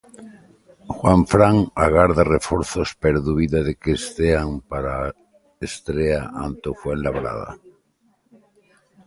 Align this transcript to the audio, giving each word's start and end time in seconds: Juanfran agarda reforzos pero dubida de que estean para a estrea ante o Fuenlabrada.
Juanfran 0.95 1.57
agarda 1.85 2.29
reforzos 2.35 2.89
pero 3.01 3.17
dubida 3.27 3.59
de 3.67 3.73
que 3.81 3.91
estean 4.01 4.49
para 4.71 4.91
a 5.05 5.13
estrea 5.69 6.21
ante 6.45 6.65
o 6.73 6.77
Fuenlabrada. 6.81 7.49